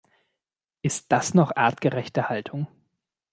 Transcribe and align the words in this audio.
Ist 0.81 1.11
das 1.11 1.35
noch 1.35 1.55
artgerechte 1.55 2.27
Haltung? 2.27 2.65